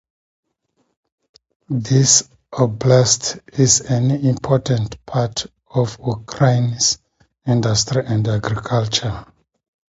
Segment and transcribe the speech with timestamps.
[1.69, 6.97] This oblast is an important part of Ukraine's
[7.45, 9.27] industry and agriculture.